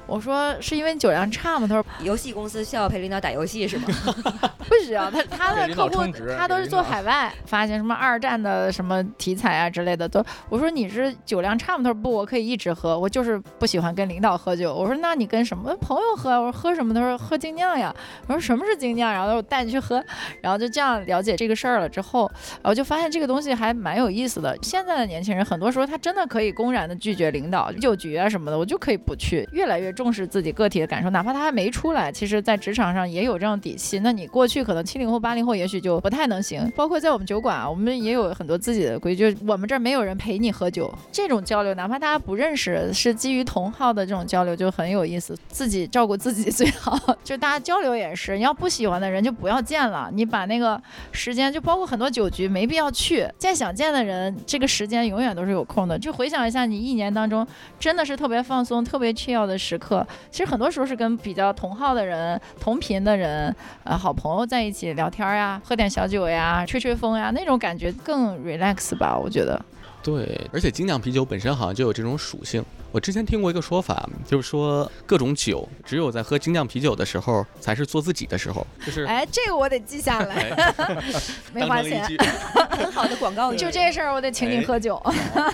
[0.09, 1.67] 我说是因为酒量差吗？
[1.69, 3.87] 他说游戏公司需要陪领导打游戏是吗？
[4.67, 6.03] 不需要，他 他的客户
[6.37, 10.25] 他都是做海外，发行什么二战的什么题材啊之类的都。
[10.49, 11.85] 我说你是酒量差吗？
[11.85, 14.75] 他说不，我可以一直喝，我就是不喜欢跟领导喝酒。
[14.75, 16.31] 我说那你跟什么朋友喝？
[16.41, 16.95] 我说喝什么？
[16.95, 17.95] 他说喝精酿呀。
[18.27, 19.13] 我说什么是精酿？
[19.13, 20.03] 然后我带你去喝，
[20.41, 22.31] 然后就这样了解这个事儿了之后，
[22.63, 24.57] 我就发现这个东西还蛮有意思的。
[24.63, 29.93] 现在的年轻人很多时候他真的可以公然的拒绝领导酒局啊什么的，我就可以不去，越来越。
[29.99, 33.99] 重视自己个体的感受，哪怕他还没出来，其实，在职场上也有这种底气。
[33.99, 36.71] 那你过去可能七零后、八零后，也许就不太能行。
[36.77, 39.37] 包括在我们酒馆啊，我们也有很多自己的规矩。
[39.45, 45.37] 我们这儿没有人陪你喝酒，这种交流，哪怕大家不认识，是基于同好的这种交流，就很有意思。
[45.49, 48.37] 自己照顾自己最好，就大家交流也是。
[48.37, 50.81] 你要不喜欢的人就不要见了，你把那个
[51.11, 55.99] 时间，就包括很多酒局，没必要去见想见的人，这个时间永远都是有空的。
[55.99, 57.45] 就回想一下，你一年当中
[57.81, 59.88] 真的是特别放松、特别 chill 的时刻。
[59.89, 69.59] 课其实很多时候是跟比较同号的人、同频的人，呃，好朋友在一起聊天呀，喝点小酒呀，吹吹风呀，那种感觉更 relax 吧，我觉得。
[70.03, 72.65] 对，而且精酿啤酒本身好像就有这种属性。
[72.91, 78.67] 我之前听过一个说法，就是说各种酒只有在喝精酿啤酒的时候，才是做自己的时候。
[78.87, 80.75] 就是，哎，这个我得记下来，
[81.53, 82.03] 没花钱，
[82.71, 83.57] 很好的广告语。
[83.59, 84.99] 就这事儿，我得请你喝酒。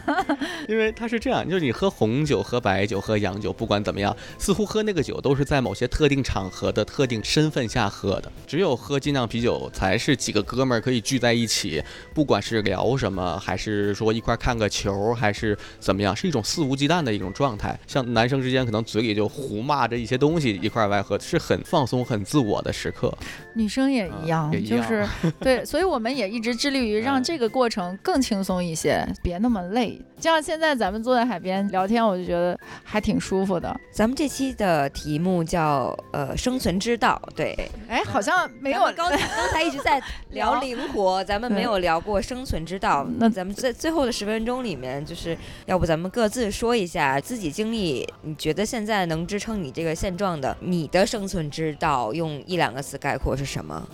[0.68, 8.30] 因为它是这样，就是你喝红酒、喝白酒、喝洋酒，不管怎么样，似乎喝那个酒都是在某些特定场合的特定身份下喝的。
[8.46, 11.82] 只有喝精酿啤酒，才是几个哥们儿可以聚在一起，
[12.14, 17.24] 不管是聊什么，还是说一块看个球，还是怎么样，是一种肆无忌惮的一。
[17.24, 23.10] 种状态，像男生之间可能嘴里就胡骂着一些东西，一块外喝，是很放松、很自我的时刻。
[23.54, 25.08] 女生也一样，就是
[25.40, 29.98] 对，所以我们也一直致力于让这个过程更轻松一些，别那么累。
[30.16, 33.74] 就像现在咱们坐在海边聊天，我就觉得还挺舒服的。
[33.90, 37.56] 咱们这期的题目叫呃生存之道，对，
[37.88, 39.18] 哎，好像没有刚刚
[39.50, 43.06] 才一直在 聊灵活，咱们没有聊过生存之道。
[43.18, 53.86] 那咱们在最后的十分钟里面，就是要不咱们各自说一下自己经历，你觉得现在能支撑你这个现状的，你的生存之道，用一两个词概括是什么？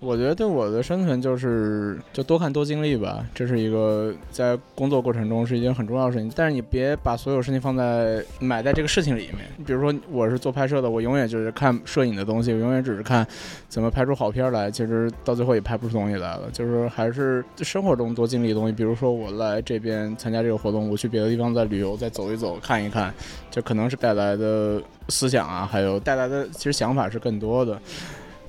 [0.00, 6.32] 我觉得对我的生存就是就多看多经历吧，这是一个在工作过程中是一件很重要的事情。
[6.34, 9.40] 但是你别把所有事情放在买在这个事情里面。
[9.66, 13.26] 比如说我是做拍摄的，我永远就是看摄影的东西，我永远只是看
[13.68, 14.70] 怎么拍出好片来。
[14.70, 16.48] 其实到最后也拍不出东西来了。
[16.50, 18.72] 就是还是生活中多经历的东西。
[18.72, 23.12] 比如说我来这边参加这个活动，我去别的地方再旅游，再走一走，看一看，
[23.50, 27.78] 就可能是带来的思想啊，还有带来的其实想法是更多的。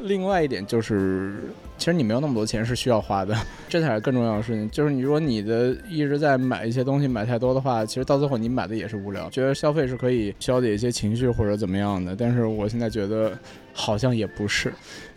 [0.04, 1.36] 另外一点就是，
[1.78, 3.36] 其实你没有那么多钱是需要花的，
[3.70, 4.70] 这才是更重要的事情。
[4.70, 9.30] 就是你如果你的一直在买一些东西买太多的话，其实到最后你买的也是无聊。
[9.30, 13.38] 觉得消费是可以消解一些情绪或者怎么样的，但是我现在觉得
[13.74, 14.74] 好像也不是，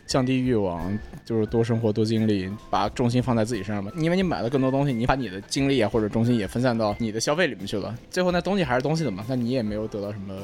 [0.06, 3.90] 降低欲望就是多生活多经历，把重心放在自己身上吧。
[3.96, 10.34] 因为你买了更多东西，你把你的精力啊或者重心也分散到你的消费里面去了，最后那东西还是东西的嘛，那你也没有得到什么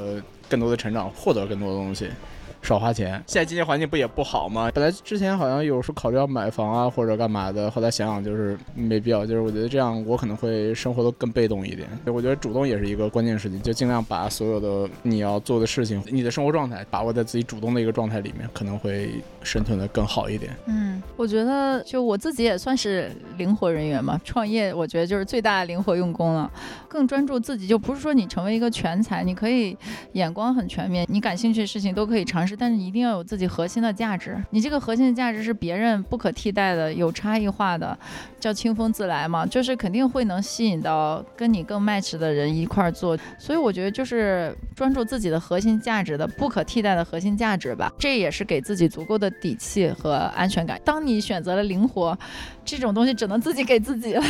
[0.48, 2.08] 更多的成长，获得更多的东西。
[2.62, 4.70] 少花钱，现在经济环境不也不好吗？
[4.74, 9.26] 本来之前好像有时候考虑要买房啊或者干嘛的，后来想想就是没必要。
[9.26, 11.88] 就是我觉得这样我可能会生活的更被动一点。
[12.06, 19.10] 我觉得主动也是一个关键事情，就尽量把所有的你要做的事情、你的生活状态把握在自己主动的一个状态里面，可能会
[19.42, 20.52] 生存的更好一点。
[20.66, 26.50] 嗯，我觉得就我自己也算是灵活人员嘛，创业我觉得就是最大的灵活用功了，
[26.88, 29.76] 更专注自己，就不是说你成为一个全才，你可以
[30.12, 32.56] 眼光很全面，你感兴趣的事情都可以尝试。
[32.56, 37.98] 但是一定要有自己核心的价值，你这个核心的价值是别人不可替代的、有差异化的，
[38.38, 43.14] 叫清风自来嘛，就是肯定会能吸引到跟你更 match 的人一块儿做。
[43.38, 50.80] 所以我觉得就是专注自己的核心价值的不可替代的核心价值吧，这也是给自己足够的底气和安全感。
[50.82, 52.18] 当你你选择了灵活，
[52.64, 54.24] 这种东西只能自己给自己了。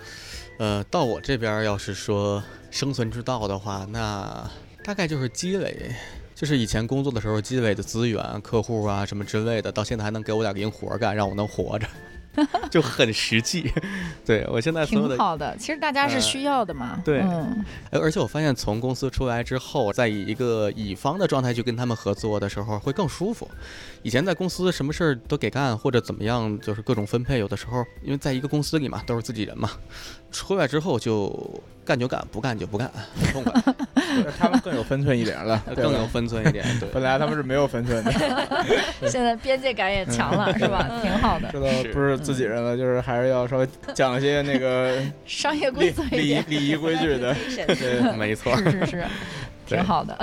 [0.58, 4.50] 呃，到我这边要是说生存之道的话，那
[4.84, 5.94] 大概就是积累。
[6.34, 11.86] 就是以前工作的时候积累的资源、客户啊什么之类的，到现在还能给我点零活干，让我能活着，
[12.70, 13.70] 就很实际。
[14.24, 17.00] 对我现在挺好的，其实大家是需要的嘛。
[17.04, 17.22] 对，
[17.90, 23.48] 而且我发现从公司出来之后，在以一个乙方的状态去跟他们合作的时候，会更舒服。
[24.02, 29.70] 以前在公司什么事儿都给干或者怎么样，就是各种分配，有的时候因为在一个公司里嘛，都是自己人嘛。
[30.32, 31.30] 出来之后就
[31.84, 33.74] 干就干，不干就不干，很痛快。
[34.38, 36.64] 他们更有分寸一点了，更有分寸一点。
[36.80, 38.12] 对，本来他们是没有分寸的，
[39.08, 40.88] 现在边界感也强了， 是吧？
[41.02, 41.48] 挺好的。
[41.50, 47.34] 知道不是自己人了，就是还是要稍微讲一些那个 商业规则、礼仪礼仪规矩的。
[47.56, 49.04] 对，没错，是是是，
[49.66, 50.16] 挺好的。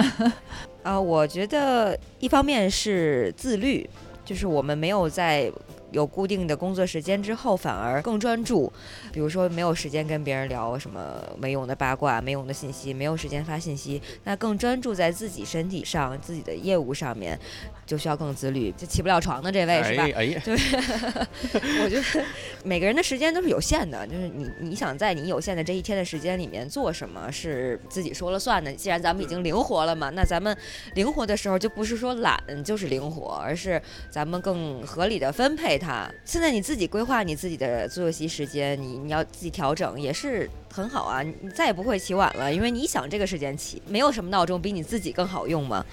[0.84, 3.88] 啊，我觉得一方面是自律，
[4.24, 5.52] 就是我们没有在。
[5.92, 8.72] 有固定的工作时间之后，反而更专注。
[9.12, 17.40] 比如说，没有时间跟别人聊什么没用的八卦、没用的信息，没有时间发信息，那更专注在自己身体上、自己的业务上面，
[17.86, 18.72] 就需要更自律。
[18.78, 20.06] 就起不了床的这位是吧？
[20.46, 20.56] 对，
[21.84, 22.26] 我觉得
[22.64, 28.72] 每个人的时间都是有限的，就是你你想在你有限的这一天的时间里面做什么是自己说了算的。
[28.74, 30.56] 既然咱们已经灵活了嘛，那咱们
[30.94, 33.82] 灵活的时候就不是说懒就是灵活，而是
[34.12, 35.79] 咱们更合理的分配。
[35.80, 41.24] 他现在你自己规划你自己的作息时间，你你要自己调整也是很好啊。
[41.24, 45.84] 你再也不会起晚了，因为你想这个时间起，没有什么闹钟比你自己更好用嘛。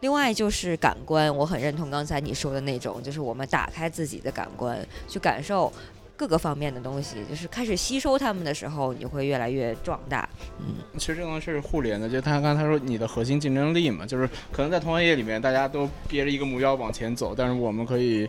[0.00, 4.78] 另外就是感官，我很认同刚才你说的那种，就是我们打开自己的感官，
[5.08, 5.72] 去感受
[6.16, 10.28] 各个方面的东西，就是开始吸收他们的时候，你会越来越壮大。
[10.58, 18.28] 嗯，其实这东西是互联的，就他刚才说你的核心竞争力嘛，就是可能在同行业里面大家都憋着一个目标往前走，但是我们可以。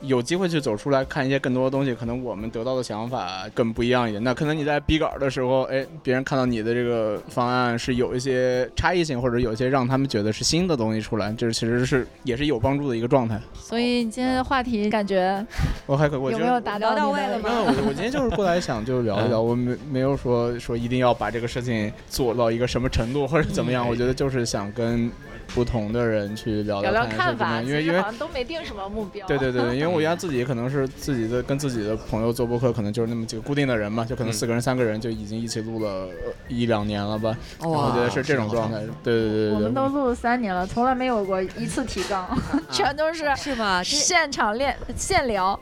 [0.00, 4.22] 有机会去走出来看一些更多的东西，可能我们得到的想法更不一样一点。
[4.22, 13.40] 那可能你在逼稿的时候，哎，别人看到你的这个方案是有一些差异性，或者有一些让他们觉得是新的东西出来，这其实是也是有帮助的一个状态。
[13.54, 15.44] 所以你今天的话题感觉
[15.86, 17.48] 我还可我有没有达到到位了吗？
[17.48, 25.10] 没有，我我今天就是过来想就聊一聊，我没没有说说一定要把这个事情做到一个什么程度或者怎么样，我觉得就是想跟。
[25.54, 29.26] 不同的人去聊聊看法，因为因为好像都没定什么目标。
[29.26, 36.08] 对对对，因为我原来自己 可能是自己的跟自己的朋友做播客，可能就是那么几个固定的人嘛，就可能四个人三个人就已经一起录了
[36.48, 37.36] 一两年了吧。
[37.60, 38.78] 我觉得是这种状态。
[39.02, 39.52] 对对对对。
[39.54, 42.26] 我们都录了三年了，从来没有过一次提纲，
[42.70, 43.82] 全都是是吗？
[43.82, 45.58] 现场练现聊。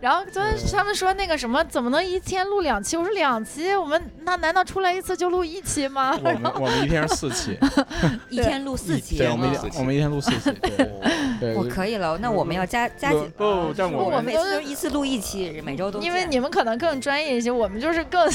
[0.00, 2.96] 然后昨天他们说那个什么，怎么能一天录两期？
[2.96, 6.16] 我说两期，我们那难道出来一次就录一期吗？
[6.16, 7.58] 我们我们一天是四期，
[8.28, 9.18] 一天录四期。
[9.30, 10.50] 对，我们一我们一天录四期。
[11.40, 12.18] 对，我可以了。
[12.18, 13.32] 那我们要加加紧。
[13.36, 15.98] 不，这样我们每次都一次录一期，每周都。
[16.00, 18.30] 因为你们可能更专业一些，我们就是更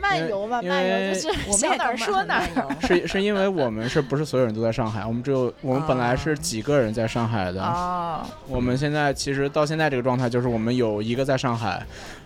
[0.00, 2.86] 漫游嘛，漫游就是想哪儿我们也更说哪儿。
[2.86, 5.04] 是是因为我们是不是所有人都在上海？
[5.04, 11.84] 我们只有我们本来是几个人在上海的，哦我们现在其实到现在这个状态，就是我们有一个在上海，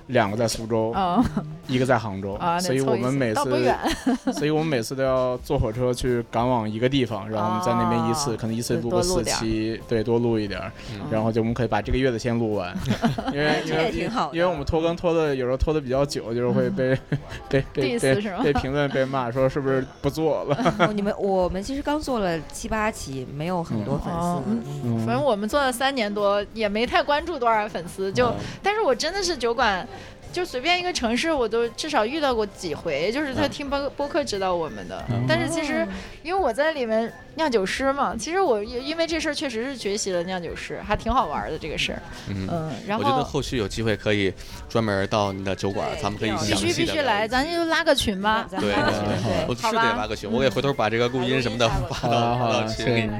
[0.08, 1.24] 两个在苏州，哦
[1.66, 3.74] 一个在杭州，啊，所以我们每次
[4.32, 12.74] 所以我们每次都要坐火车去赶往一个地方，然后我们在那边一次、哦可能一次录个四期，对，多录一点儿，嗯然后就我们可以把这个月的先录完，
[13.32, 16.96] 因为因这也为挺好因为我们拖更拖的有时候拖的比较久，就是会被、
[17.48, 24.50] 被被被被评论被骂说是不是不做了， 哦你们我们其实刚做了七八期，没有很多粉哦丝。
[24.50, 29.86] 嗯嗯反正我们做了三年多，也没太关注多少粉丝，就，嗯但是我真的是酒馆。
[30.34, 35.02] 就随便一个城市，我都至少遇到过几回，就是他嗯听播播客知道我们的。
[35.08, 35.86] 嗯但是其实，
[36.24, 42.02] 因为我在里面酿酒师嘛，其实我也因为这事儿确实是学习了酿酒师，还挺好玩的这个事儿。
[42.28, 42.48] 嗯。
[42.50, 44.34] 嗯，然我觉得后后续有机会可以
[44.68, 48.46] 专门到你的酒馆，咱们可以必必须详细必须来，的聊一咱就拉个群吧。
[48.50, 53.10] 对对对我是得拉个群，我给回头把这个录音什么的发到群里。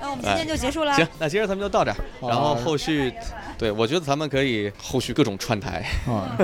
[0.00, 0.92] 那我们今天就结束了。
[0.94, 3.12] 行，那今儿咱们就到这儿，然后啊后续，
[3.58, 5.84] 对我觉得咱们可以后续各种串台。
[6.06, 6.36] 啊，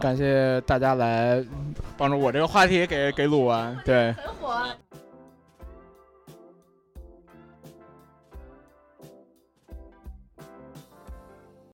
[0.00, 1.42] 感谢大家来
[1.96, 4.12] 帮助我这个话题给给录完，对。
[4.12, 4.62] 很火。